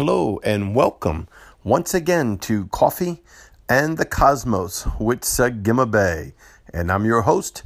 Hello 0.00 0.40
and 0.42 0.74
welcome 0.74 1.28
once 1.62 1.92
again 1.92 2.38
to 2.38 2.68
Coffee 2.68 3.22
and 3.68 3.98
the 3.98 4.06
Cosmos 4.06 4.86
with 4.98 5.20
Sagima 5.20 5.90
Bay. 5.90 6.32
And 6.72 6.90
I'm 6.90 7.04
your 7.04 7.20
host, 7.20 7.64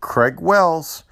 Craig 0.00 0.40
Wells. 0.40 1.04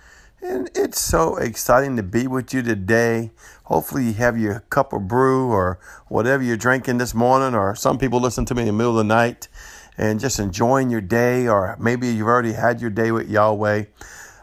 And 0.42 0.68
it's 0.74 1.00
so 1.00 1.36
exciting 1.36 1.96
to 1.96 2.02
be 2.02 2.26
with 2.26 2.52
you 2.52 2.60
today. 2.60 3.30
Hopefully, 3.66 4.06
you 4.06 4.14
have 4.14 4.36
your 4.36 4.64
cup 4.68 4.92
of 4.92 5.06
brew 5.06 5.48
or 5.48 5.78
whatever 6.08 6.42
you're 6.42 6.56
drinking 6.56 6.98
this 6.98 7.14
morning, 7.14 7.54
or 7.54 7.76
some 7.76 7.96
people 7.96 8.18
listen 8.18 8.44
to 8.46 8.54
me 8.56 8.62
in 8.62 8.66
the 8.66 8.72
middle 8.72 8.98
of 8.98 9.06
the 9.06 9.14
night 9.14 9.46
and 9.96 10.18
just 10.18 10.40
enjoying 10.40 10.90
your 10.90 11.00
day, 11.00 11.46
or 11.46 11.76
maybe 11.78 12.08
you've 12.08 12.26
already 12.26 12.54
had 12.54 12.80
your 12.80 12.90
day 12.90 13.12
with 13.12 13.30
Yahweh. 13.30 13.84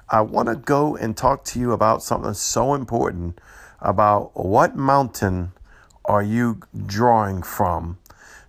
I 0.08 0.22
want 0.22 0.48
to 0.48 0.56
go 0.56 0.96
and 0.96 1.18
talk 1.18 1.44
to 1.48 1.60
you 1.60 1.74
about 1.74 2.02
something 2.02 2.36
so 2.36 2.74
important 2.74 3.42
about 3.82 4.32
what 4.34 4.78
mountain 4.78 5.52
are 6.12 6.22
you 6.22 6.60
drawing 6.86 7.42
from? 7.42 7.98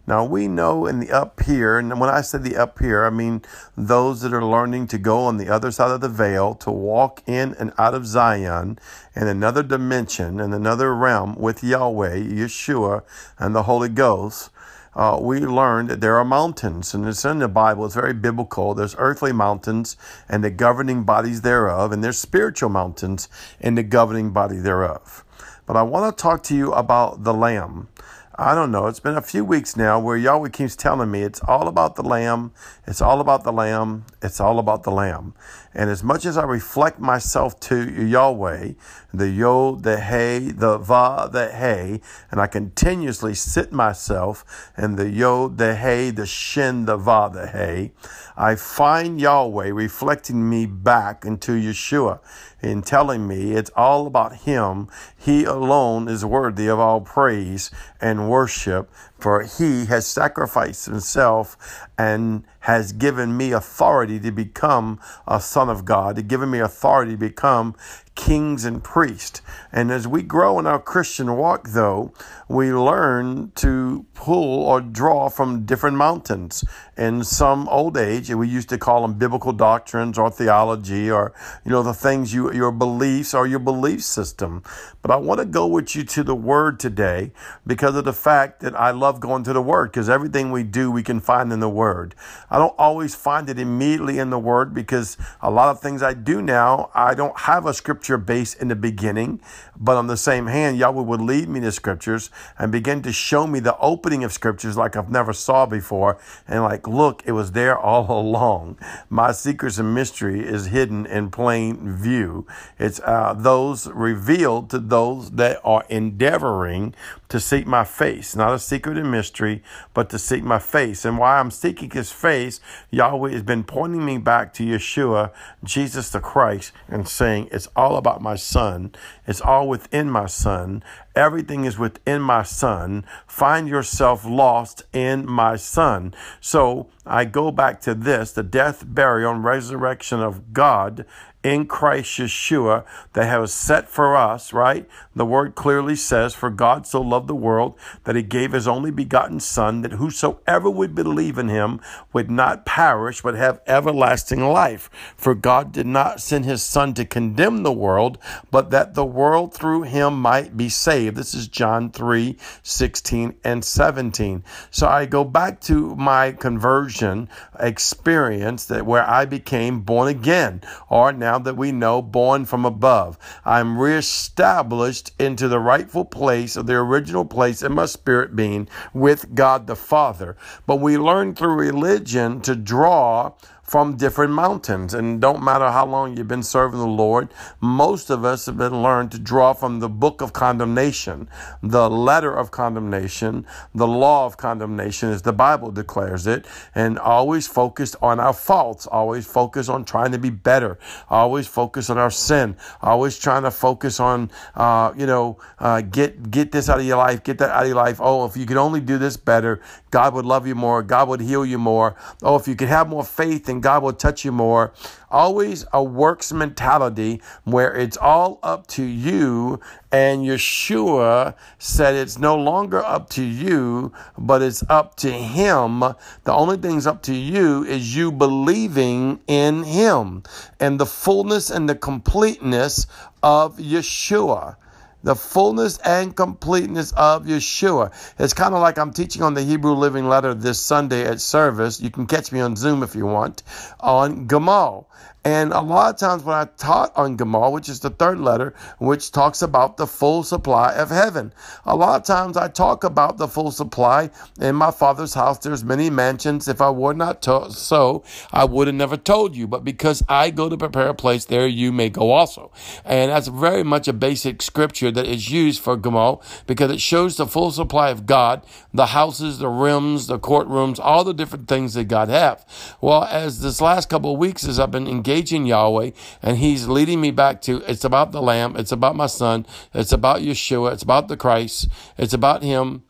Now 0.04 0.24
we 0.24 0.48
know 0.48 0.84
in 0.86 0.98
the 0.98 1.12
up 1.12 1.40
here, 1.42 1.78
and 1.78 2.00
when 2.00 2.10
I 2.10 2.22
say 2.22 2.38
the 2.38 2.56
up 2.56 2.80
here, 2.80 3.04
I 3.04 3.10
mean 3.10 3.40
those 3.76 4.22
that 4.22 4.34
are 4.34 4.44
learning 4.44 4.88
to 4.88 4.98
go 4.98 5.20
on 5.20 5.36
the 5.36 5.48
other 5.48 5.70
side 5.70 5.92
of 5.92 6.00
the 6.00 6.08
veil, 6.08 6.56
to 6.56 6.72
walk 6.72 7.22
in 7.24 7.54
and 7.60 7.72
out 7.78 7.94
of 7.94 8.04
Zion 8.04 8.80
in 9.14 9.28
another 9.28 9.62
dimension, 9.62 10.40
in 10.40 10.52
another 10.52 10.92
realm 10.92 11.36
with 11.36 11.62
Yahweh, 11.62 12.16
Yeshua, 12.16 13.04
and 13.38 13.54
the 13.54 13.62
Holy 13.62 13.88
Ghost. 13.88 14.50
Uh, 14.96 15.18
we 15.22 15.38
learned 15.38 15.88
that 15.88 16.00
there 16.00 16.16
are 16.16 16.24
mountains, 16.24 16.92
and 16.94 17.06
it's 17.06 17.24
in 17.24 17.38
the 17.38 17.46
Bible. 17.46 17.86
It's 17.86 17.94
very 17.94 18.12
biblical. 18.12 18.74
There's 18.74 18.96
earthly 18.98 19.32
mountains 19.32 19.96
and 20.28 20.42
the 20.42 20.50
governing 20.50 21.04
bodies 21.04 21.42
thereof, 21.42 21.92
and 21.92 22.02
there's 22.02 22.18
spiritual 22.18 22.70
mountains 22.70 23.28
and 23.60 23.78
the 23.78 23.84
governing 23.84 24.32
body 24.32 24.58
thereof. 24.58 25.24
But 25.66 25.76
I 25.76 25.82
want 25.82 26.16
to 26.16 26.22
talk 26.22 26.42
to 26.44 26.56
you 26.56 26.72
about 26.72 27.24
the 27.24 27.32
Lamb. 27.32 27.88
I 28.36 28.54
don't 28.54 28.70
know. 28.70 28.86
It's 28.86 29.00
been 29.00 29.18
a 29.18 29.22
few 29.22 29.44
weeks 29.44 29.76
now 29.76 30.00
where 30.00 30.16
Yahweh 30.16 30.48
keeps 30.48 30.74
telling 30.74 31.10
me 31.10 31.22
it's 31.22 31.42
all 31.42 31.68
about 31.68 31.96
the 31.96 32.02
Lamb. 32.02 32.52
It's 32.86 33.02
all 33.02 33.20
about 33.20 33.44
the 33.44 33.52
Lamb. 33.52 34.06
It's 34.22 34.40
all 34.40 34.58
about 34.58 34.84
the 34.84 34.90
Lamb. 34.90 35.34
And 35.74 35.90
as 35.90 36.02
much 36.02 36.24
as 36.24 36.38
I 36.38 36.44
reflect 36.44 36.98
myself 36.98 37.60
to 37.60 38.06
Yahweh, 38.06 38.72
the 39.12 39.28
Yod, 39.28 39.82
the 39.82 40.00
Hey, 40.00 40.38
the 40.50 40.78
Va, 40.78 41.28
the 41.30 41.50
Hey, 41.50 42.00
and 42.30 42.40
I 42.40 42.46
continuously 42.46 43.34
sit 43.34 43.70
myself 43.70 44.72
in 44.78 44.96
the 44.96 45.10
Yod, 45.10 45.58
the 45.58 45.74
Hey, 45.74 46.10
the 46.10 46.26
Shin, 46.26 46.86
the 46.86 46.96
Va, 46.96 47.30
the 47.32 47.46
Hey, 47.46 47.92
I 48.36 48.54
find 48.54 49.20
Yahweh 49.20 49.70
reflecting 49.72 50.48
me 50.48 50.64
back 50.64 51.24
into 51.24 51.52
Yeshua 51.52 52.20
and 52.62 52.84
telling 52.84 53.26
me 53.26 53.52
it's 53.52 53.70
all 53.76 54.06
about 54.06 54.36
Him. 54.36 54.88
He 55.18 55.44
alone 55.44 56.08
is 56.08 56.24
worthy 56.24 56.68
of 56.68 56.78
all 56.78 57.02
praise 57.02 57.70
and 58.00 58.21
worship, 58.28 58.90
for 59.18 59.42
He 59.42 59.86
has 59.86 60.06
sacrificed 60.06 60.86
Himself 60.86 61.88
and 61.98 62.44
has 62.60 62.92
given 62.92 63.36
me 63.36 63.52
authority 63.52 64.20
to 64.20 64.30
become 64.30 65.00
a 65.26 65.40
son 65.40 65.68
of 65.68 65.84
God, 65.84 66.16
to 66.16 66.22
given 66.22 66.50
me 66.50 66.58
authority 66.60 67.12
to 67.12 67.18
become 67.18 67.74
kings 68.14 68.64
and 68.64 68.84
priests. 68.84 69.40
And 69.72 69.90
as 69.90 70.06
we 70.06 70.22
grow 70.22 70.58
in 70.58 70.66
our 70.66 70.78
Christian 70.78 71.36
walk, 71.36 71.70
though, 71.70 72.12
we 72.48 72.72
learn 72.72 73.52
to 73.56 74.04
pull 74.14 74.64
or 74.64 74.80
draw 74.80 75.30
from 75.30 75.64
different 75.64 75.96
mountains. 75.96 76.62
In 76.96 77.24
some 77.24 77.68
old 77.68 77.96
age, 77.96 78.30
we 78.30 78.46
used 78.46 78.68
to 78.68 78.78
call 78.78 79.02
them 79.02 79.14
biblical 79.14 79.52
doctrines 79.52 80.18
or 80.18 80.30
theology 80.30 81.10
or, 81.10 81.32
you 81.64 81.70
know, 81.70 81.82
the 81.82 81.94
things 81.94 82.34
you, 82.34 82.52
your 82.52 82.70
beliefs 82.70 83.32
or 83.32 83.46
your 83.46 83.58
belief 83.58 84.02
system. 84.02 84.62
But 85.00 85.10
I 85.10 85.16
want 85.16 85.40
to 85.40 85.46
go 85.46 85.66
with 85.66 85.96
you 85.96 86.04
to 86.04 86.22
the 86.22 86.34
Word 86.34 86.78
today 86.78 87.32
because 87.66 87.96
of 87.96 88.04
the 88.04 88.12
fact 88.12 88.60
that 88.60 88.78
I 88.78 88.90
love 88.90 89.20
going 89.20 89.42
to 89.44 89.52
the 89.54 89.62
Word 89.62 89.90
because 89.90 90.10
everything 90.10 90.52
we 90.52 90.62
do, 90.62 90.90
we 90.90 91.02
can 91.02 91.20
find 91.20 91.52
in 91.52 91.60
the 91.60 91.70
Word. 91.70 92.14
I 92.50 92.58
don't 92.58 92.74
always 92.78 93.14
find 93.14 93.48
it 93.48 93.58
immediately 93.58 94.18
in 94.18 94.30
the 94.30 94.38
Word 94.38 94.74
because 94.74 95.16
a 95.40 95.50
lot 95.50 95.70
of 95.70 95.80
things 95.80 96.02
I 96.02 96.12
do 96.12 96.42
now, 96.42 96.90
I 96.94 97.14
don't 97.14 97.38
have 97.40 97.64
a 97.64 97.72
scripture 97.72 98.01
scripture 98.02 98.18
base 98.18 98.54
in 98.54 98.66
the 98.66 98.74
beginning, 98.74 99.40
but 99.78 99.96
on 99.96 100.08
the 100.08 100.16
same 100.16 100.48
hand, 100.48 100.76
Yahweh 100.76 101.02
would 101.02 101.20
lead 101.20 101.48
me 101.48 101.60
to 101.60 101.70
scriptures 101.70 102.30
and 102.58 102.72
begin 102.72 103.00
to 103.00 103.12
show 103.12 103.46
me 103.46 103.60
the 103.60 103.78
opening 103.78 104.24
of 104.24 104.32
scriptures 104.32 104.76
like 104.76 104.96
I've 104.96 105.08
never 105.08 105.32
saw 105.32 105.66
before. 105.66 106.18
And 106.48 106.64
like, 106.64 106.88
look, 106.88 107.22
it 107.26 107.32
was 107.32 107.52
there 107.52 107.78
all 107.78 108.10
along. 108.20 108.76
My 109.08 109.30
secrets 109.30 109.78
and 109.78 109.94
mystery 109.94 110.40
is 110.40 110.66
hidden 110.66 111.06
in 111.06 111.30
plain 111.30 111.92
view. 111.94 112.44
It's 112.76 112.98
uh, 113.04 113.34
those 113.38 113.86
revealed 113.86 114.68
to 114.70 114.80
those 114.80 115.30
that 115.32 115.60
are 115.62 115.84
endeavoring 115.88 116.96
to 117.28 117.40
seek 117.40 117.66
my 117.66 117.82
face, 117.82 118.36
not 118.36 118.52
a 118.52 118.58
secret 118.58 118.98
and 118.98 119.10
mystery, 119.10 119.62
but 119.94 120.10
to 120.10 120.18
seek 120.18 120.42
my 120.44 120.58
face. 120.58 121.04
And 121.04 121.16
while 121.16 121.40
I'm 121.40 121.50
seeking 121.50 121.90
his 121.90 122.12
face, 122.12 122.60
Yahweh 122.90 123.30
has 123.30 123.42
been 123.42 123.64
pointing 123.64 124.04
me 124.04 124.18
back 124.18 124.52
to 124.54 124.64
Yeshua, 124.64 125.30
Jesus 125.64 126.10
the 126.10 126.20
Christ, 126.20 126.72
and 126.88 127.08
saying, 127.08 127.48
It's 127.50 127.68
all 127.74 127.91
about 127.96 128.20
my 128.20 128.36
son. 128.36 128.94
It's 129.26 129.40
all 129.40 129.68
within 129.68 130.10
my 130.10 130.26
son. 130.26 130.82
Everything 131.14 131.64
is 131.64 131.78
within 131.78 132.22
my 132.22 132.42
son. 132.42 133.04
Find 133.26 133.68
yourself 133.68 134.24
lost 134.24 134.84
in 134.92 135.28
my 135.28 135.56
son. 135.56 136.14
So 136.40 136.88
I 137.04 137.24
go 137.24 137.50
back 137.50 137.80
to 137.82 137.94
this 137.94 138.32
the 138.32 138.42
death, 138.42 138.84
burial, 138.86 139.32
and 139.32 139.44
resurrection 139.44 140.20
of 140.20 140.52
God 140.52 141.04
in 141.42 141.66
Christ 141.66 142.18
Yeshua 142.18 142.84
that 143.14 143.24
has 143.24 143.52
set 143.52 143.88
for 143.88 144.16
us, 144.16 144.52
right? 144.52 144.88
The 145.14 145.26
word 145.26 145.54
clearly 145.54 145.96
says, 145.96 146.34
For 146.34 146.50
God 146.50 146.86
so 146.86 147.00
loved 147.00 147.28
the 147.28 147.34
world 147.34 147.74
that 148.04 148.16
he 148.16 148.22
gave 148.22 148.52
his 148.52 148.68
only 148.68 148.90
begotten 148.90 149.40
Son, 149.40 149.82
that 149.82 149.92
whosoever 149.92 150.70
would 150.70 150.94
believe 150.94 151.38
in 151.38 151.48
him 151.48 151.80
would 152.12 152.30
not 152.30 152.64
perish, 152.64 153.22
but 153.22 153.34
have 153.34 153.60
everlasting 153.66 154.40
life. 154.40 154.88
For 155.16 155.34
God 155.34 155.72
did 155.72 155.86
not 155.86 156.20
send 156.20 156.44
his 156.44 156.62
Son 156.62 156.94
to 156.94 157.04
condemn 157.04 157.62
the 157.62 157.72
world, 157.72 158.18
but 158.50 158.70
that 158.70 158.94
the 158.94 159.04
world 159.04 159.52
through 159.52 159.82
him 159.82 160.20
might 160.20 160.56
be 160.56 160.68
saved. 160.68 161.16
This 161.16 161.34
is 161.34 161.48
John 161.48 161.90
3 161.90 162.36
16 162.62 163.34
and 163.44 163.64
17. 163.64 164.44
So 164.70 164.88
I 164.88 165.06
go 165.06 165.24
back 165.24 165.60
to 165.62 165.94
my 165.96 166.32
conversion 166.32 167.28
experience 167.58 168.66
that 168.66 168.86
where 168.86 169.08
I 169.08 169.24
became 169.24 169.80
born 169.80 170.08
again, 170.08 170.62
or 170.88 171.12
now 171.12 171.31
now 171.32 171.38
that 171.38 171.56
we 171.56 171.72
know, 171.72 172.02
born 172.02 172.44
from 172.44 172.66
above. 172.66 173.18
I'm 173.42 173.78
reestablished 173.78 175.12
into 175.18 175.48
the 175.48 175.60
rightful 175.60 176.04
place 176.04 176.56
of 176.56 176.66
the 176.66 176.74
original 176.74 177.24
place 177.24 177.62
in 177.62 177.72
my 177.72 177.86
spirit 177.86 178.36
being 178.36 178.68
with 178.92 179.34
God 179.34 179.66
the 179.66 179.74
Father. 179.74 180.36
But 180.66 180.80
we 180.80 180.98
learn 180.98 181.34
through 181.34 181.54
religion 181.54 182.42
to 182.42 182.54
draw 182.54 183.32
from 183.72 183.96
different 183.96 184.34
mountains. 184.34 184.92
And 184.92 185.18
don't 185.18 185.42
matter 185.42 185.70
how 185.70 185.86
long 185.86 186.14
you've 186.14 186.28
been 186.28 186.42
serving 186.42 186.78
the 186.78 186.86
Lord, 186.86 187.32
most 187.58 188.10
of 188.10 188.22
us 188.22 188.44
have 188.44 188.58
been 188.58 188.82
learned 188.82 189.10
to 189.12 189.18
draw 189.18 189.54
from 189.54 189.80
the 189.80 189.88
book 189.88 190.20
of 190.20 190.34
condemnation, 190.34 191.26
the 191.62 191.88
letter 191.88 192.36
of 192.36 192.50
condemnation, 192.50 193.46
the 193.74 193.86
law 193.86 194.26
of 194.26 194.36
condemnation, 194.36 195.08
as 195.08 195.22
the 195.22 195.32
Bible 195.32 195.70
declares 195.70 196.26
it, 196.26 196.46
and 196.74 196.98
always 196.98 197.46
focused 197.46 197.96
on 198.02 198.20
our 198.20 198.34
faults, 198.34 198.86
always 198.86 199.26
focused 199.26 199.70
on 199.70 199.86
trying 199.86 200.12
to 200.12 200.18
be 200.18 200.28
better, 200.28 200.78
always 201.08 201.46
focus 201.46 201.88
on 201.88 201.96
our 201.96 202.10
sin, 202.10 202.54
always 202.82 203.18
trying 203.18 203.44
to 203.44 203.50
focus 203.50 203.98
on, 203.98 204.30
uh, 204.54 204.92
you 204.98 205.06
know, 205.06 205.38
uh, 205.60 205.80
get 205.80 206.30
get 206.30 206.52
this 206.52 206.68
out 206.68 206.78
of 206.78 206.84
your 206.84 206.98
life, 206.98 207.24
get 207.24 207.38
that 207.38 207.48
out 207.48 207.62
of 207.62 207.68
your 207.68 207.76
life. 207.76 208.00
Oh, 208.02 208.26
if 208.26 208.36
you 208.36 208.44
could 208.44 208.58
only 208.58 208.80
do 208.80 208.98
this 208.98 209.16
better, 209.16 209.62
God 209.92 210.14
would 210.14 210.24
love 210.24 210.46
you 210.46 210.54
more, 210.54 210.82
God 210.82 211.08
would 211.08 211.20
heal 211.20 211.44
you 211.44 211.58
more. 211.58 211.94
Oh, 212.22 212.36
if 212.36 212.48
you 212.48 212.56
could 212.56 212.68
have 212.68 212.88
more 212.88 213.04
faith 213.04 213.48
in 213.48 213.60
God 213.60 213.82
will 213.82 213.92
touch 213.92 214.24
you 214.24 214.32
more. 214.32 214.72
Always 215.10 215.66
a 215.70 215.84
works 215.84 216.32
mentality 216.32 217.20
where 217.44 217.76
it's 217.76 217.98
all 217.98 218.40
up 218.42 218.66
to 218.68 218.82
you. 218.82 219.60
And 219.92 220.22
Yeshua 220.24 221.34
said 221.58 221.94
it's 221.94 222.18
no 222.18 222.34
longer 222.34 222.82
up 222.82 223.10
to 223.10 223.22
you, 223.22 223.92
but 224.16 224.40
it's 224.40 224.64
up 224.70 224.96
to 224.96 225.12
Him. 225.12 225.80
The 225.80 226.32
only 226.32 226.56
thing's 226.56 226.86
up 226.86 227.02
to 227.02 227.14
you 227.14 227.62
is 227.62 227.94
you 227.94 228.10
believing 228.10 229.20
in 229.26 229.64
Him 229.64 230.22
and 230.58 230.80
the 230.80 230.86
fullness 230.86 231.50
and 231.50 231.68
the 231.68 231.74
completeness 231.74 232.86
of 233.22 233.58
Yeshua 233.58 234.56
the 235.02 235.14
fullness 235.14 235.78
and 235.78 236.14
completeness 236.16 236.92
of 236.92 237.26
Yeshua. 237.26 237.92
It's 238.18 238.34
kind 238.34 238.54
of 238.54 238.60
like 238.60 238.78
I'm 238.78 238.92
teaching 238.92 239.22
on 239.22 239.34
the 239.34 239.42
Hebrew 239.42 239.72
Living 239.72 240.08
Letter 240.08 240.34
this 240.34 240.60
Sunday 240.60 241.04
at 241.04 241.20
service. 241.20 241.80
You 241.80 241.90
can 241.90 242.06
catch 242.06 242.32
me 242.32 242.40
on 242.40 242.56
Zoom 242.56 242.82
if 242.82 242.94
you 242.94 243.06
want 243.06 243.42
on 243.80 244.26
Gamal. 244.28 244.86
And 245.24 245.52
a 245.52 245.60
lot 245.60 245.94
of 245.94 246.00
times 246.00 246.24
when 246.24 246.36
I 246.36 246.46
taught 246.56 246.92
on 246.96 247.16
Gemal, 247.16 247.52
which 247.52 247.68
is 247.68 247.78
the 247.78 247.90
third 247.90 248.18
letter, 248.18 248.54
which 248.78 249.12
talks 249.12 249.40
about 249.40 249.76
the 249.76 249.86
full 249.86 250.24
supply 250.24 250.72
of 250.72 250.90
heaven, 250.90 251.32
a 251.64 251.76
lot 251.76 252.00
of 252.00 252.06
times 252.06 252.36
I 252.36 252.48
talk 252.48 252.82
about 252.82 253.18
the 253.18 253.28
full 253.28 253.52
supply. 253.52 254.10
In 254.40 254.56
my 254.56 254.72
father's 254.72 255.14
house, 255.14 255.38
there's 255.38 255.62
many 255.62 255.90
mansions. 255.90 256.48
If 256.48 256.60
I 256.60 256.70
were 256.70 256.94
not 256.94 257.22
to- 257.22 257.52
so, 257.52 258.02
I 258.32 258.44
would 258.44 258.66
have 258.66 258.74
never 258.74 258.96
told 258.96 259.36
you. 259.36 259.46
But 259.46 259.62
because 259.62 260.02
I 260.08 260.30
go 260.30 260.48
to 260.48 260.56
prepare 260.56 260.88
a 260.88 260.94
place, 260.94 261.24
there 261.24 261.46
you 261.46 261.70
may 261.70 261.88
go 261.88 262.10
also. 262.10 262.50
And 262.84 263.12
that's 263.12 263.28
very 263.28 263.62
much 263.62 263.86
a 263.86 263.92
basic 263.92 264.42
scripture 264.42 264.90
that 264.90 265.06
is 265.06 265.30
used 265.30 265.62
for 265.62 265.76
Gemal 265.76 266.20
because 266.48 266.70
it 266.72 266.80
shows 266.80 267.16
the 267.16 267.26
full 267.26 267.52
supply 267.52 267.90
of 267.90 268.06
God, 268.06 268.42
the 268.74 268.86
houses, 268.86 269.38
the 269.38 269.48
rims, 269.48 270.08
the 270.08 270.18
courtrooms, 270.18 270.80
all 270.82 271.04
the 271.04 271.14
different 271.14 271.46
things 271.46 271.74
that 271.74 271.84
God 271.84 272.08
have. 272.08 272.44
Well, 272.80 273.04
as 273.04 273.40
this 273.40 273.60
last 273.60 273.88
couple 273.88 274.12
of 274.12 274.18
weeks, 274.18 274.44
as 274.48 274.58
I've 274.58 274.72
been 274.72 274.88
engaging 275.12 275.46
Yahweh, 275.46 275.90
and 276.22 276.38
He's 276.38 276.68
leading 276.68 277.00
me 277.00 277.10
back 277.10 277.42
to 277.42 277.58
it's 277.70 277.84
about 277.84 278.12
the 278.12 278.22
Lamb, 278.22 278.56
it's 278.56 278.72
about 278.72 278.96
my 278.96 279.06
Son, 279.06 279.46
it's 279.74 279.92
about 279.92 280.20
Yeshua, 280.20 280.72
it's 280.72 280.82
about 280.82 281.08
the 281.08 281.16
Christ, 281.16 281.68
it's 281.98 282.14
about 282.14 282.42
Him. 282.42 282.82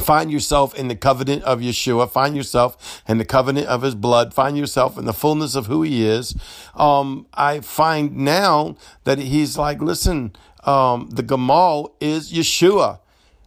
Find 0.00 0.32
yourself 0.32 0.74
in 0.74 0.88
the 0.88 0.96
covenant 0.96 1.44
of 1.44 1.60
Yeshua. 1.60 2.10
Find 2.10 2.34
yourself 2.34 3.04
in 3.06 3.18
the 3.18 3.24
covenant 3.24 3.68
of 3.68 3.82
his 3.82 3.94
blood. 3.94 4.34
Find 4.34 4.58
yourself 4.58 4.98
in 4.98 5.04
the 5.04 5.12
fullness 5.12 5.54
of 5.54 5.66
who 5.66 5.82
he 5.82 6.04
is. 6.04 6.34
Um, 6.74 7.28
I 7.32 7.60
find 7.60 8.16
now 8.16 8.74
that 9.04 9.20
he's 9.20 9.56
like, 9.56 9.80
listen, 9.80 10.34
um, 10.64 11.10
the 11.10 11.22
Gemal 11.22 11.92
is 12.00 12.32
Yeshua 12.32 12.98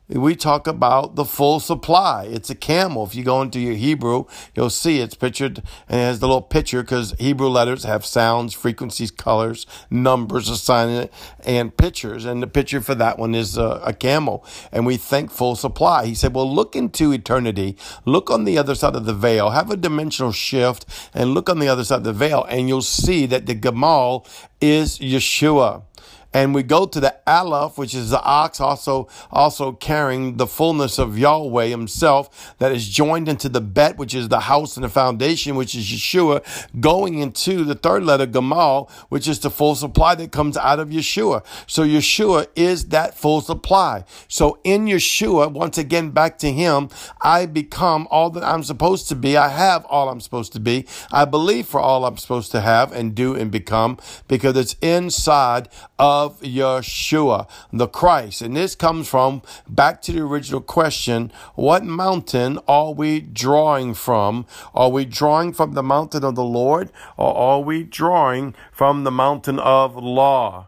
we 0.09 0.38
talk 0.38 0.68
about 0.68 1.15
the 1.15 1.25
full 1.25 1.59
supply. 1.59 2.25
It's 2.30 2.50
a 2.50 2.56
camel. 2.56 3.06
If 3.06 3.13
you 3.13 3.25
go 3.25 3.42
into 3.42 3.59
your 3.59 3.74
Hebrew, 3.74 4.25
you'll 4.56 4.69
see 4.69 5.01
it's 5.01 5.15
pictured 5.15 5.62
and 5.89 6.00
it 6.00 6.04
has 6.04 6.19
the 6.19 6.27
little 6.27 6.42
picture 6.42 6.81
because 6.81 7.13
Hebrew 7.19 7.50
letters 7.50 7.83
have 7.83 8.06
sounds, 8.06 8.54
frequencies, 8.54 9.12
colors, 9.12 9.65
numbers 9.89 10.48
assigned 10.48 10.92
it, 10.92 11.13
and 11.45 11.75
pictures. 11.75 12.24
And 12.24 12.42
the 12.42 12.48
picture 12.48 12.80
for 12.80 12.95
that 12.95 13.19
one 13.19 13.36
is 13.36 13.57
a, 13.57 13.81
a 13.83 13.94
camel. 13.94 14.45
And 14.71 14.86
we 14.86 14.95
think 14.95 15.30
full 15.30 15.57
supply. 15.57 16.06
He 16.06 16.15
said, 16.15 16.33
well, 16.33 16.50
look 16.50 16.75
into 16.75 17.12
eternity. 17.12 17.75
Look 18.06 18.31
on 18.31 18.45
the 18.45 18.57
other 18.57 18.75
side 18.75 18.95
of 18.95 19.06
the 19.06 19.13
veil. 19.13 19.50
Have 19.50 19.69
a 19.71 19.77
dimensional 19.77 20.31
shift 20.31 20.86
and 21.13 21.33
look 21.33 21.50
on 21.50 21.59
the 21.59 21.68
other 21.68 21.83
side 21.83 21.98
of 21.98 22.04
the 22.06 22.13
veil 22.13 22.45
and 22.50 22.69
you'll 22.69 22.81
see 22.81 23.25
that 23.25 23.45
the 23.45 23.56
Gemal 23.56 24.25
is 24.62 25.00
Yeshua 25.00 25.83
and 26.33 26.53
we 26.53 26.63
go 26.63 26.85
to 26.85 27.00
the 27.00 27.15
Aleph, 27.25 27.77
which 27.77 27.94
is 27.94 28.09
the 28.09 28.21
ox, 28.21 28.59
also 28.59 29.07
also 29.31 29.71
carrying 29.71 30.38
the 30.38 30.47
fullness 30.47 30.97
of 31.00 31.18
Yahweh 31.18 31.68
Himself, 31.68 32.56
that 32.59 32.71
is 32.71 32.88
joined 32.88 33.29
into 33.29 33.50
the 33.50 33.62
Bet, 33.62 33.97
which 33.97 34.13
is 34.13 34.29
the 34.29 34.41
house 34.41 34.77
and 34.77 34.83
the 34.83 34.89
foundation, 34.89 35.56
which 35.56 35.75
is 35.75 35.85
Yeshua, 35.85 36.44
going 36.79 37.19
into 37.19 37.63
the 37.63 37.75
third 37.75 38.03
letter 38.03 38.27
Gamal, 38.27 38.89
which 39.09 39.27
is 39.27 39.39
the 39.39 39.50
full 39.50 39.75
supply 39.75 40.15
that 40.15 40.31
comes 40.31 40.57
out 40.57 40.79
of 40.79 40.89
Yeshua. 40.89 41.44
So 41.65 41.83
Yeshua 41.83 42.47
is 42.56 42.89
that 42.89 43.18
full 43.18 43.41
supply. 43.41 44.03
So 44.27 44.59
in 44.63 44.85
Yeshua, 44.85 45.51
once 45.51 45.77
again 45.77 46.12
back 46.12 46.38
to 46.39 46.51
Him, 46.51 46.89
I 47.21 47.45
become 47.45 48.07
all 48.12 48.30
that 48.31 48.44
I'm 48.44 48.63
supposed 48.63 49.07
to 49.09 49.15
be. 49.15 49.38
I 49.38 49.50
have 49.50 49.85
all 49.85 50.09
I'm 50.09 50.21
supposed 50.21 50.53
to 50.53 50.59
be. 50.59 50.85
I 51.12 51.25
believe 51.25 51.68
for 51.68 51.80
all 51.80 52.06
I'm 52.06 52.18
supposed 52.18 52.51
to 52.51 52.62
have 52.62 52.91
and 52.91 53.15
do 53.15 53.35
and 53.35 53.50
become 53.51 53.97
because 54.27 54.57
it's 54.57 54.75
inside 54.81 55.69
of 56.00 56.17
of 56.25 56.40
Yeshua, 56.42 57.48
the 57.72 57.88
Christ. 57.88 58.42
And 58.42 58.56
this 58.56 58.75
comes 58.75 59.08
from 59.08 59.42
back 59.68 60.02
to 60.04 60.12
the 60.12 60.22
original 60.22 60.62
question 60.62 61.31
what 61.56 61.84
mountain 61.84 62.60
are 62.68 62.94
we 62.94 63.19
drawing 63.19 63.94
from? 63.94 64.46
Are 64.74 64.90
we 64.90 65.06
drawing 65.06 65.54
from 65.54 65.74
the 65.74 65.84
mountain 65.84 66.24
of 66.24 66.36
the 66.36 66.44
Lord 66.44 66.92
or 67.18 67.36
are 67.36 67.62
we 67.62 67.84
drawing 67.84 68.56
from 68.72 69.04
the 69.04 69.12
mountain 69.12 69.60
of 69.60 69.96
law? 69.96 70.68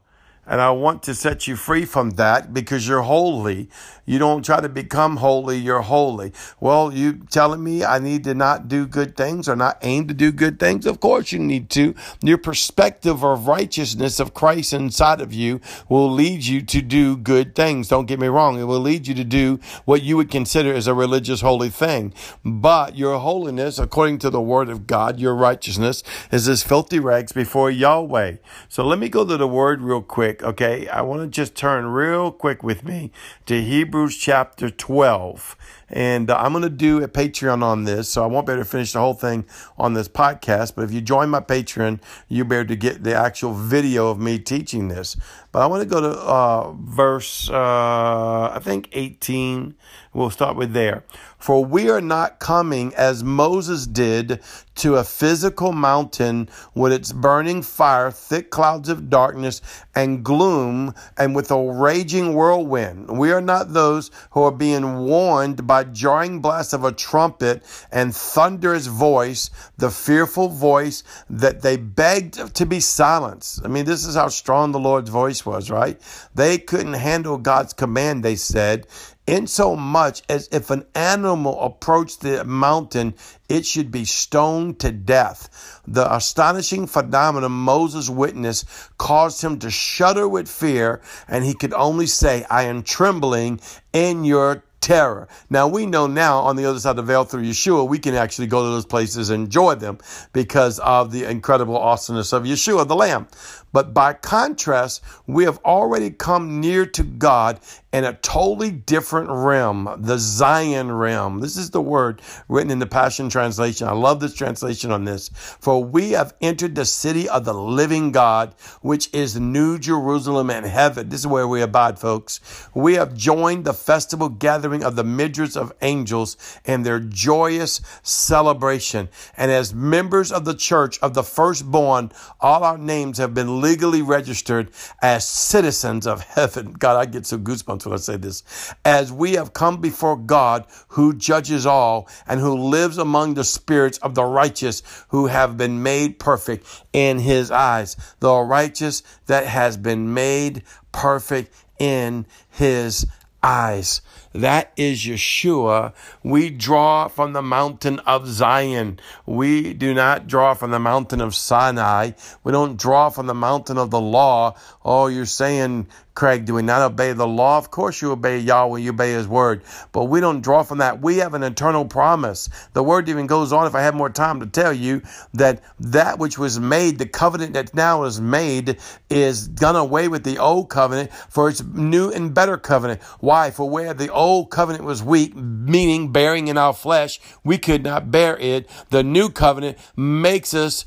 And 0.50 0.60
I 0.60 0.72
want 0.72 1.04
to 1.04 1.14
set 1.14 1.48
you 1.48 1.56
free 1.56 1.86
from 1.86 2.12
that 2.12 2.54
because 2.54 2.88
you're 2.88 3.04
holy. 3.04 3.70
You 4.10 4.18
don't 4.18 4.44
try 4.44 4.60
to 4.60 4.68
become 4.68 5.18
holy, 5.18 5.58
you're 5.60 5.84
holy. 5.84 6.34
Well, 6.60 6.92
you 6.92 7.20
telling 7.30 7.64
me 7.64 7.86
I 7.86 8.00
need 8.00 8.24
to 8.24 8.34
not 8.34 8.68
do 8.68 8.88
good 8.88 9.16
things 9.16 9.48
or 9.48 9.56
not 9.56 9.78
aim 9.84 10.08
to 10.08 10.16
do 10.16 10.32
good 10.32 10.60
things? 10.60 10.88
Of 10.88 11.00
course 11.00 11.32
you 11.32 11.38
need 11.38 11.70
to. 11.72 11.94
Your 12.24 12.40
perspective 12.40 13.24
of 13.24 13.48
righteousness 13.48 14.20
of 14.20 14.34
Christ 14.34 14.74
inside 14.74 15.22
of 15.22 15.32
you 15.32 15.62
will 15.88 16.10
lead 16.10 16.44
you 16.44 16.64
to 16.64 16.82
do 16.82 17.16
good 17.16 17.54
things. 17.54 17.88
Don't 17.88 18.08
get 18.08 18.20
me 18.20 18.26
wrong. 18.26 18.60
It 18.60 18.64
will 18.64 18.80
lead 18.80 19.06
you 19.06 19.14
to 19.14 19.24
do 19.24 19.60
what 19.86 20.02
you 20.02 20.18
would 20.18 20.32
consider 20.32 20.74
as 20.74 20.88
a 20.88 20.96
religious 20.96 21.42
holy 21.42 21.70
thing. 21.70 22.12
But 22.44 22.98
your 22.98 23.20
holiness, 23.20 23.78
according 23.78 24.18
to 24.20 24.32
the 24.32 24.42
word 24.42 24.70
of 24.70 24.88
God, 24.88 25.20
your 25.20 25.36
righteousness 25.36 26.02
is 26.32 26.50
as 26.50 26.64
filthy 26.64 27.00
rags 27.00 27.32
before 27.32 27.70
Yahweh. 27.70 28.38
So 28.68 28.84
let 28.84 28.98
me 28.98 29.10
go 29.10 29.24
to 29.24 29.38
the 29.38 29.48
word 29.48 29.84
real 29.84 30.02
quick. 30.02 30.39
Okay. 30.42 30.88
I 30.88 31.02
want 31.02 31.22
to 31.22 31.28
just 31.28 31.56
turn 31.56 31.88
real 31.88 32.32
quick 32.32 32.64
with 32.64 32.84
me 32.84 33.12
to 33.46 33.62
Hebrews 33.62 34.16
chapter 34.16 34.70
12. 34.70 35.56
And 35.90 36.30
uh, 36.30 36.38
I'm 36.38 36.52
going 36.52 36.64
to 36.64 36.70
do 36.70 37.04
a 37.04 37.08
Patreon 37.08 37.64
on 37.64 37.84
this, 37.84 38.10
so 38.10 38.24
I 38.24 38.28
won't 38.28 38.46
be 38.46 38.54
able 38.54 38.64
to 38.64 38.70
finish 38.70 38.94
the 38.94 39.00
whole 39.00 39.16
thing 39.16 39.46
on 39.78 39.96
this 39.96 40.08
podcast. 40.08 40.76
But 40.76 40.84
if 40.84 40.92
you 40.92 41.02
join 41.02 41.30
my 41.30 41.40
Patreon, 41.40 42.00
you'll 42.28 42.48
be 42.48 42.58
able 42.58 42.68
to 42.68 42.76
get 42.76 43.04
the 43.04 43.16
actual 43.16 43.54
video 43.54 44.10
of 44.10 44.20
me 44.20 44.38
teaching 44.38 44.88
this. 44.88 45.18
But 45.52 45.64
I 45.64 45.66
want 45.66 45.82
to 45.82 45.90
go 45.90 46.00
to 46.00 46.10
uh, 46.10 46.72
verse, 46.74 47.50
uh, 47.50 48.52
I 48.54 48.60
think 48.62 48.90
18. 48.92 49.76
We'll 50.14 50.30
start 50.30 50.56
with 50.56 50.74
there. 50.74 51.04
For 51.38 51.64
we 51.64 51.90
are 51.90 52.02
not 52.02 52.40
coming 52.40 52.94
as 52.96 53.24
Moses 53.24 53.88
did 53.88 54.42
to 54.76 54.96
a 54.96 55.04
physical 55.04 55.72
mountain 55.72 56.50
with 56.76 56.92
its 56.92 57.12
burning 57.12 57.62
fire, 57.62 58.12
thick 58.12 58.50
clouds 58.50 58.90
of 58.90 59.10
darkness, 59.10 59.62
and 59.96 60.24
gloom, 60.30 60.94
and 61.18 61.34
with 61.34 61.50
a 61.50 61.58
raging 61.60 62.36
whirlwind. 62.36 63.18
We 63.18 63.32
are 63.32 63.42
not 63.42 63.74
those 63.74 64.12
who 64.30 64.44
are 64.44 64.52
being 64.52 65.00
warned 65.00 65.66
by 65.66 65.86
jarring 65.86 66.40
blasts 66.40 66.72
of 66.72 66.84
a 66.84 66.92
trumpet 66.92 67.64
and 67.92 68.16
thunderous 68.16 68.86
voice, 68.86 69.50
the 69.80 69.90
fearful 69.90 70.50
voice 70.50 71.02
that 71.32 71.64
they 71.64 71.78
begged 71.78 72.54
to 72.54 72.66
be 72.68 72.80
silenced. 72.80 73.66
I 73.66 73.70
mean, 73.70 73.86
this 73.86 74.06
is 74.06 74.14
how 74.14 74.28
strong 74.28 74.72
the 74.72 74.80
Lord's 74.80 75.10
voice 75.10 75.48
was, 75.48 75.72
right? 75.72 76.00
They 76.36 76.60
couldn't 76.60 76.94
handle 76.94 77.40
God's 77.40 77.74
command, 77.74 78.24
they 78.24 78.36
said 78.36 78.86
in 79.30 79.46
so 79.46 79.76
much 79.76 80.24
as 80.28 80.50
if 80.52 80.72
an 80.72 80.84
animal 80.96 81.62
approached 81.62 82.22
the 82.22 82.44
mountain, 82.44 83.14
it 83.48 83.64
should 83.64 83.92
be 83.92 84.04
stoned 84.04 84.80
to 84.80 84.92
death. 84.92 85.82
The 85.88 86.12
astonishing 86.12 86.88
phenomenon 86.88 87.52
Moses 87.52 88.10
witnessed 88.10 88.66
caused 88.98 89.44
him 89.44 89.60
to 89.60 89.70
shudder 89.70 90.28
with 90.28 90.50
fear, 90.50 91.02
and 91.28 91.46
he 91.46 91.54
could 91.54 91.74
only 91.74 92.08
say, 92.08 92.44
I 92.50 92.64
am 92.64 92.82
trembling 92.82 93.60
in 93.94 94.24
your 94.26 94.64
terror. 94.82 95.28
Now 95.50 95.68
we 95.68 95.86
know 95.86 96.08
now 96.08 96.40
on 96.40 96.56
the 96.56 96.66
other 96.66 96.80
side 96.80 96.92
of 96.92 96.96
the 96.96 97.04
veil 97.04 97.24
through 97.24 97.44
Yeshua, 97.44 97.88
we 97.88 98.00
can 98.00 98.16
actually 98.16 98.48
go 98.48 98.64
to 98.64 98.70
those 98.70 98.86
places 98.86 99.30
and 99.30 99.46
enjoy 99.46 99.76
them 99.76 100.00
because 100.34 100.80
of 100.80 101.12
the 101.12 101.26
incredible 101.26 101.78
awesomeness 101.78 102.34
of 102.34 102.44
Yeshua, 102.44 102.88
the 102.88 102.96
Lamb. 102.96 103.28
But 103.72 103.94
by 103.94 104.14
contrast, 104.14 105.04
we 105.28 105.44
have 105.44 105.60
already 105.64 106.10
come 106.10 106.60
near 106.60 106.86
to 106.88 107.04
God 107.04 107.60
in 107.92 108.04
a 108.04 108.14
totally 108.14 108.70
different 108.70 109.30
realm, 109.30 109.96
the 110.00 110.18
Zion 110.20 110.92
realm. 110.92 111.40
This 111.40 111.58
is 111.58 111.72
the 111.72 111.82
word 111.82 112.22
written 112.48 112.70
in 112.70 112.78
the 112.80 112.86
Passion 112.86 113.30
Translation. 113.30 113.88
I 113.88 113.94
love 113.94 114.20
this 114.20 114.36
translation 114.36 114.92
on 114.92 115.06
this. 115.06 115.30
For 115.60 115.84
we 115.84 116.12
have 116.12 116.36
entered 116.40 116.76
the 116.76 116.86
city 116.86 117.28
of 117.28 117.46
the 117.46 117.54
living 117.54 118.12
God, 118.12 118.54
which 118.82 119.12
is 119.14 119.40
New 119.40 119.80
Jerusalem 119.80 120.52
and 120.52 120.66
heaven. 120.66 121.10
This 121.10 121.22
is 121.22 121.28
where 121.28 121.48
we 121.48 121.62
abide, 121.62 121.98
folks. 121.98 122.40
We 122.76 122.94
have 122.94 123.16
joined 123.16 123.66
the 123.66 123.74
festival 123.74 124.30
gathering 124.30 124.84
of 124.84 124.96
the 124.96 125.04
myriads 125.04 125.58
of 125.58 125.74
angels 125.82 126.38
in 126.66 126.84
their 126.84 127.00
joyous 127.00 127.82
celebration. 128.04 129.10
And 129.36 129.52
as 129.52 129.74
members 129.74 130.32
of 130.32 130.46
the 130.46 130.56
church 130.56 131.00
of 131.00 131.16
the 131.16 131.24
firstborn, 131.24 132.12
all 132.40 132.64
our 132.64 132.78
names 132.78 133.18
have 133.18 133.34
been 133.34 133.59
legally 133.62 134.02
registered 134.02 134.72
as 135.02 135.28
citizens 135.28 136.08
of 136.08 136.22
heaven. 136.22 136.74
God, 136.74 136.98
I 136.98 137.06
get 137.06 137.26
some 137.26 137.44
goosebumps 137.44 137.86
when 137.86 137.94
I 137.94 137.98
say 137.98 138.18
this. 138.18 138.44
As 138.86 139.12
we 139.12 139.34
have 139.34 139.54
come 139.54 139.82
before 139.82 140.18
God 140.18 140.66
who 140.90 141.14
judges 141.14 141.66
all 141.66 142.08
and 142.28 142.40
who 142.40 142.56
lives 142.56 142.98
among 142.98 143.34
the 143.34 143.44
spirits 143.44 143.98
of 144.00 144.16
the 144.16 144.24
righteous 144.24 144.84
who 145.10 145.28
have 145.28 145.58
been 145.58 145.84
made 145.84 146.20
perfect 146.20 146.66
in 146.94 147.20
his 147.20 147.52
eyes. 147.52 147.96
The 148.20 148.34
righteous 148.34 149.04
that 149.28 149.46
has 149.46 149.78
been 149.78 150.14
made 150.14 150.64
perfect 150.92 151.54
in 151.80 152.26
his 152.50 153.06
eyes. 153.42 154.02
That 154.34 154.72
is 154.78 155.00
Yeshua. 155.00 155.94
We 156.24 156.50
draw 156.50 157.08
from 157.08 157.34
the 157.34 157.42
mountain 157.42 158.00
of 158.00 158.28
Zion. 158.28 159.00
We 159.26 159.74
do 159.74 159.94
not 159.94 160.28
draw 160.28 160.54
from 160.54 160.72
the 160.72 160.80
mountain 160.80 161.22
of 161.22 161.36
Sinai. 161.36 162.12
We 162.44 162.52
don't 162.52 162.78
draw 162.78 163.10
from 163.10 163.28
the 163.28 163.34
mountain 163.34 163.78
of 163.78 163.90
the 163.90 164.02
law. 164.02 164.56
Oh, 164.84 165.08
you're 165.08 165.26
saying 165.26 165.88
Craig, 166.20 166.44
do 166.44 166.56
we 166.56 166.62
not 166.62 166.82
obey 166.82 167.14
the 167.14 167.26
law? 167.26 167.58
Of 167.58 167.72
course 167.72 168.02
you 168.02 168.12
obey 168.12 168.40
Yahweh, 168.40 168.80
you 168.80 168.90
obey 168.90 169.14
his 169.14 169.26
word. 169.26 169.64
But 169.94 170.06
we 170.06 170.20
don't 170.20 170.42
draw 170.42 170.64
from 170.64 170.80
that. 170.80 171.00
We 171.00 171.16
have 171.20 171.34
an 171.34 171.44
eternal 171.44 171.86
promise. 171.86 172.50
The 172.74 172.84
word 172.84 173.08
even 173.08 173.26
goes 173.26 173.54
on, 173.54 173.66
if 173.66 173.74
I 173.74 173.80
had 173.80 173.96
more 173.96 174.10
time 174.10 174.42
to 174.42 174.46
tell 174.46 174.74
you, 174.74 175.02
that 175.36 175.64
that 175.80 176.20
which 176.20 176.38
was 176.38 176.60
made, 176.60 176.98
the 176.98 177.06
covenant 177.06 177.54
that 177.54 177.74
now 177.74 178.04
is 178.04 178.20
made, 178.20 178.80
is 179.10 179.48
done 179.48 179.78
away 179.78 180.10
with 180.10 180.26
the 180.26 180.40
old 180.40 180.70
covenant 180.70 181.14
for 181.30 181.48
its 181.48 181.64
new 181.64 182.12
and 182.12 182.34
better 182.34 182.58
covenant. 182.58 183.02
Why? 183.22 183.50
For 183.50 183.70
where 183.70 183.94
the 183.94 184.12
old 184.12 184.52
covenant 184.52 184.84
was 184.84 185.02
weak, 185.02 185.34
meaning 185.38 186.12
bearing 186.12 186.50
in 186.50 186.58
our 186.58 186.74
flesh, 186.74 187.22
we 187.46 187.58
could 187.58 187.82
not 187.82 188.12
bear 188.12 188.36
it. 188.40 188.70
The 188.90 189.04
new 189.04 189.30
covenant 189.30 189.78
makes 189.96 190.54
us 190.54 190.84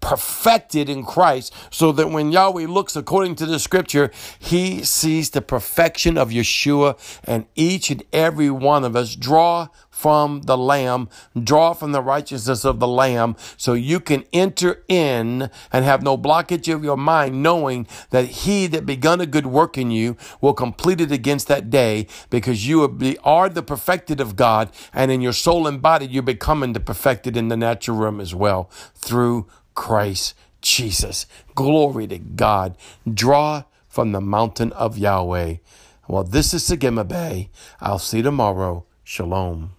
perfected 0.00 0.88
in 0.88 1.04
Christ 1.04 1.52
so 1.70 1.92
that 1.92 2.10
when 2.10 2.32
Yahweh 2.32 2.66
looks 2.66 2.96
according 2.96 3.34
to 3.36 3.46
the 3.46 3.58
scripture, 3.58 4.10
he 4.38 4.82
sees 4.82 5.30
the 5.30 5.42
perfection 5.42 6.16
of 6.16 6.30
Yeshua 6.30 6.98
and 7.24 7.46
each 7.54 7.90
and 7.90 8.02
every 8.12 8.50
one 8.50 8.84
of 8.84 8.96
us 8.96 9.16
draw 9.16 9.68
from 9.98 10.42
the 10.42 10.56
Lamb, 10.56 11.08
draw 11.42 11.72
from 11.72 11.90
the 11.90 12.00
righteousness 12.00 12.64
of 12.64 12.78
the 12.78 12.86
Lamb 12.86 13.34
so 13.56 13.72
you 13.72 13.98
can 13.98 14.22
enter 14.32 14.84
in 14.86 15.50
and 15.72 15.84
have 15.84 16.04
no 16.04 16.16
blockage 16.16 16.72
of 16.72 16.84
your 16.84 16.96
mind 16.96 17.42
knowing 17.42 17.84
that 18.10 18.26
he 18.26 18.68
that 18.68 18.86
begun 18.86 19.20
a 19.20 19.26
good 19.26 19.46
work 19.46 19.76
in 19.76 19.90
you 19.90 20.16
will 20.40 20.54
complete 20.54 21.00
it 21.00 21.10
against 21.10 21.48
that 21.48 21.68
day 21.68 22.06
because 22.30 22.68
you 22.68 22.84
are 23.24 23.48
the 23.48 23.62
perfected 23.62 24.20
of 24.20 24.36
God 24.36 24.70
and 24.94 25.10
in 25.10 25.20
your 25.20 25.32
soul 25.32 25.66
and 25.66 25.82
body 25.82 26.06
you're 26.06 26.22
becoming 26.22 26.74
the 26.74 26.80
perfected 26.80 27.36
in 27.36 27.48
the 27.48 27.56
natural 27.56 27.96
realm 27.96 28.20
as 28.20 28.32
well 28.32 28.70
through 28.94 29.48
Christ 29.78 30.34
Jesus. 30.60 31.24
Glory 31.54 32.08
to 32.08 32.18
God. 32.18 32.76
Draw 33.08 33.62
from 33.88 34.10
the 34.10 34.20
mountain 34.20 34.72
of 34.72 34.98
Yahweh. 34.98 35.58
Well, 36.08 36.24
this 36.24 36.52
is 36.52 36.64
Sagima 36.64 37.06
Bay. 37.06 37.50
I'll 37.80 38.00
see 38.00 38.16
you 38.16 38.24
tomorrow. 38.24 38.84
Shalom. 39.04 39.77